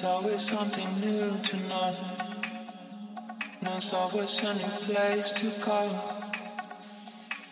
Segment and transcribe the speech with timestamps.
[0.00, 1.92] There's always something new to know.
[3.60, 6.00] There's always a new place to go.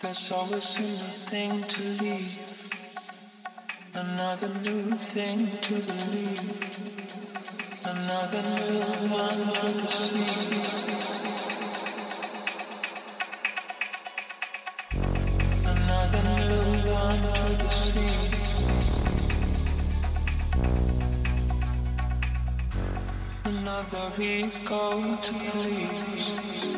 [0.01, 2.39] There's always a new thing to leave.
[3.95, 6.41] Another new thing to believe.
[7.85, 10.98] Another new one to see.
[23.91, 26.78] Another ego to please.